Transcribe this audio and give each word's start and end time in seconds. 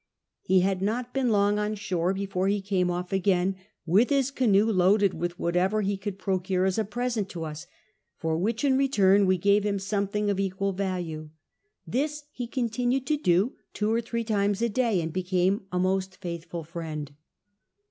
He 0.41 0.61
had 0.61 0.81
not 0.81 1.13
been 1.13 1.29
long 1.29 1.59
on 1.59 1.75
shore 1.75 2.11
before 2.11 2.47
he 2.47 2.59
came 2.59 2.89
off 2.89 3.13
again, 3.13 3.55
with 3.85 4.09
his 4.09 4.31
canoe 4.31 4.65
loaded 4.65 5.13
with 5.13 5.37
whatever 5.37 5.83
he 5.83 5.95
could 5.95 6.17
procure 6.17 6.65
as 6.65 6.79
a 6.79 6.83
present 6.83 7.29
to 7.29 7.43
us; 7.43 7.67
for 8.17 8.35
which 8.35 8.63
in 8.63 8.77
return 8.79 9.27
we 9.27 9.37
gave 9.37 9.63
him 9.63 9.77
something 9.77 10.27
of 10.27 10.39
equal 10.39 10.73
value; 10.73 11.29
this 11.85 12.23
he 12.31 12.47
continued 12.47 13.05
to 13.05 13.15
do 13.17 13.53
two 13.75 13.89
01* 13.91 14.03
three 14.03 14.23
times 14.23 14.63
a 14.63 14.69
day, 14.69 15.01
and 15.01 15.13
be.cmne 15.13 15.65
a 15.71 15.77
most 15.77 16.15
faithful 16.17 16.63
friend. 16.63 17.11